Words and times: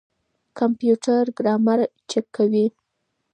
کمپيوټر 0.59 1.23
ګرامر 1.37 1.79
چک 2.09 2.25
کوي. 2.35 2.65